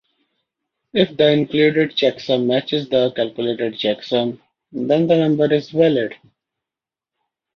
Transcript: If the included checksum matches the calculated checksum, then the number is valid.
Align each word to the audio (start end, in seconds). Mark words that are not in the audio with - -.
If 0.93 1.15
the 1.15 1.29
included 1.31 1.91
checksum 1.95 2.47
matches 2.47 2.89
the 2.89 3.11
calculated 3.11 3.73
checksum, 3.75 4.39
then 4.71 5.05
the 5.05 5.15
number 5.15 5.53
is 5.53 5.69
valid. 5.69 6.15